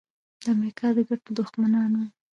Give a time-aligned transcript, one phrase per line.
[0.41, 2.05] د امریکا د ګټو دښمنان وو.